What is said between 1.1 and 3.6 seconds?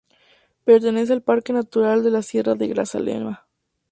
al Parque Natural de la Sierra de Grazalema.